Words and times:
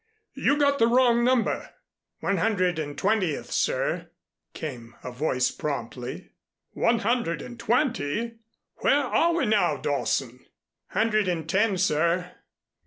"You 0.33 0.57
got 0.57 0.79
the 0.79 0.87
wrong 0.87 1.23
number." 1.23 1.69
"One 2.21 2.37
Hundred 2.37 2.79
and 2.79 2.97
Twentieth, 2.97 3.51
sir," 3.51 4.09
came 4.55 4.95
a 5.03 5.11
voice 5.11 5.51
promptly. 5.51 6.31
"One 6.71 6.97
Hundred 6.97 7.39
and 7.39 7.59
Twenty! 7.59 8.39
Where 8.77 9.03
are 9.03 9.35
we 9.35 9.45
now, 9.45 9.77
Dawson?" 9.77 10.43
"Hundred 10.87 11.27
and 11.27 11.47
Ten, 11.47 11.77
sir." 11.77 12.31